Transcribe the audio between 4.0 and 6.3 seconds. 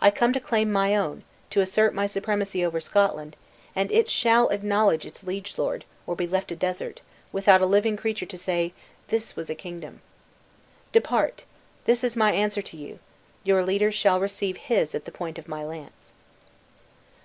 shall acknowledge its liege lord, or be